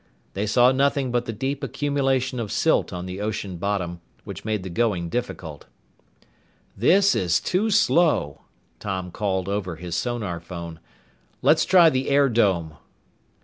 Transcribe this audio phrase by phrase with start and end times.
[0.33, 4.63] They saw nothing but the deep accumulation of silt on the ocean bottom, which made
[4.63, 5.67] the going difficult.
[6.75, 8.41] "This is too slow,"
[8.79, 10.79] Tom called over his sonarphone.
[11.43, 12.77] "Let's try the air dome."